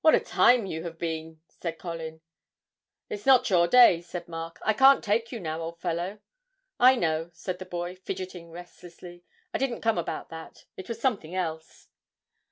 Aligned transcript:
'What 0.00 0.16
a 0.16 0.18
time 0.18 0.66
you 0.66 0.82
have 0.82 0.98
been!' 0.98 1.40
said 1.48 1.78
Colin. 1.78 2.22
'It's 3.08 3.24
not 3.24 3.48
your 3.48 3.68
day,' 3.68 4.00
said 4.00 4.26
Mark, 4.26 4.58
'I 4.62 4.72
can't 4.72 5.04
take 5.04 5.30
you 5.30 5.38
now, 5.38 5.60
old 5.60 5.78
fellow.' 5.80 6.18
'I 6.80 6.96
know,' 6.96 7.30
said 7.32 7.60
the 7.60 7.64
boy, 7.64 7.94
fidgetting 7.94 8.50
restlessly; 8.50 9.22
'I 9.52 9.58
didn't 9.58 9.80
come 9.80 9.96
about 9.96 10.28
that 10.30 10.64
it 10.76 10.88
was 10.88 11.00
something 11.00 11.36
else.' 11.36 11.86